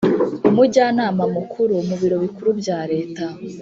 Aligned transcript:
Umujyanama 0.49 1.23
Mukuru 1.35 1.75
mu 1.87 1.95
Biro 2.01 2.17
Bikuru 2.23 2.49
bya 2.61 2.79
leta 2.91 3.25